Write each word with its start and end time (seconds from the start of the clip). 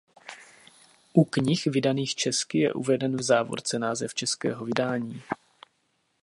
U 1.13 1.23
knih 1.25 1.65
vydaných 1.67 2.15
česky 2.15 2.57
je 2.59 2.73
uveden 2.73 3.17
v 3.17 3.21
závorce 3.21 3.79
název 3.79 4.13
českého 4.13 4.65
vydání. 4.65 5.21